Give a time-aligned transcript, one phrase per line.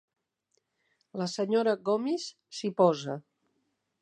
[1.23, 2.27] La senyora Gomis
[2.61, 3.23] s'hi posa.